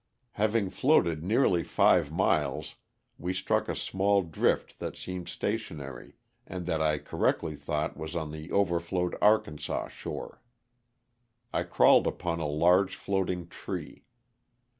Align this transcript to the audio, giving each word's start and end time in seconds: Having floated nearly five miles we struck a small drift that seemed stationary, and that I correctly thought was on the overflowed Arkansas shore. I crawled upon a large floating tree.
Having 0.31 0.71
floated 0.71 1.23
nearly 1.23 1.61
five 1.63 2.11
miles 2.11 2.73
we 3.19 3.35
struck 3.35 3.69
a 3.69 3.75
small 3.75 4.23
drift 4.23 4.79
that 4.79 4.97
seemed 4.97 5.29
stationary, 5.29 6.15
and 6.47 6.65
that 6.65 6.81
I 6.81 6.97
correctly 6.97 7.55
thought 7.55 7.95
was 7.95 8.15
on 8.15 8.31
the 8.31 8.51
overflowed 8.51 9.15
Arkansas 9.21 9.89
shore. 9.89 10.41
I 11.53 11.61
crawled 11.61 12.07
upon 12.07 12.39
a 12.39 12.47
large 12.47 12.95
floating 12.95 13.45
tree. 13.47 14.05